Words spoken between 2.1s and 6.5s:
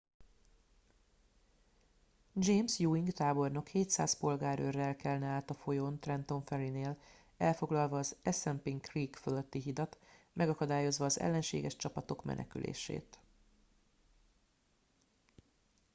james ewing tábornok 700 polgárőrrel kelne át a folyón trenton